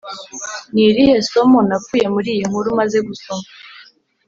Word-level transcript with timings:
Ni 0.73 0.81
irihe 0.89 1.15
somo 1.29 1.59
nakuye 1.67 2.05
muri 2.13 2.29
iyi 2.35 2.43
nkuru 2.49 2.67
maze 2.79 2.97
gusoma 3.07 3.45